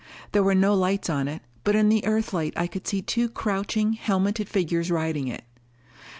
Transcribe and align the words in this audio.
There 0.31 0.41
were 0.41 0.55
no 0.55 0.73
lights 0.73 1.11
on 1.11 1.27
it, 1.27 1.43
but 1.63 1.75
in 1.75 1.89
the 1.89 2.03
Earthlight 2.07 2.53
I 2.57 2.65
could 2.65 2.87
see 2.87 3.03
two 3.03 3.29
crouching, 3.29 3.93
helmeted 3.93 4.49
figures 4.49 4.89
riding 4.89 5.27
it. 5.27 5.43